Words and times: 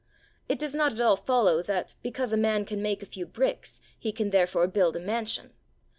It 0.49 0.57
does 0.57 0.73
not 0.73 0.93
at 0.93 0.99
all 0.99 1.15
follow 1.15 1.61
that, 1.61 1.93
because 2.01 2.33
a 2.33 2.35
man 2.35 2.65
can 2.65 2.81
make 2.81 3.03
a 3.03 3.05
few 3.05 3.27
bricks, 3.27 3.79
he 3.99 4.11
can 4.11 4.31
therefore 4.31 4.65
build 4.65 4.95
a 4.95 4.99
mansion. 4.99 5.51